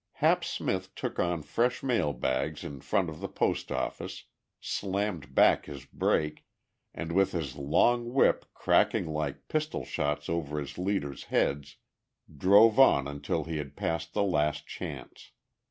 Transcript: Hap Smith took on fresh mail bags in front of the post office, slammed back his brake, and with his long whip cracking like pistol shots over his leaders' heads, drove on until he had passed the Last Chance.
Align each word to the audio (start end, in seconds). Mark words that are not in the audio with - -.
Hap 0.13 0.43
Smith 0.43 0.95
took 0.95 1.19
on 1.19 1.43
fresh 1.43 1.83
mail 1.83 2.11
bags 2.11 2.63
in 2.63 2.81
front 2.81 3.07
of 3.07 3.19
the 3.19 3.27
post 3.27 3.71
office, 3.71 4.23
slammed 4.59 5.35
back 5.35 5.67
his 5.67 5.85
brake, 5.85 6.43
and 6.91 7.11
with 7.11 7.33
his 7.33 7.55
long 7.55 8.11
whip 8.11 8.45
cracking 8.55 9.05
like 9.05 9.47
pistol 9.47 9.85
shots 9.85 10.27
over 10.27 10.59
his 10.59 10.79
leaders' 10.79 11.25
heads, 11.25 11.75
drove 12.35 12.79
on 12.79 13.07
until 13.07 13.43
he 13.43 13.57
had 13.57 13.75
passed 13.75 14.13
the 14.15 14.23
Last 14.23 14.65
Chance. 14.65 15.33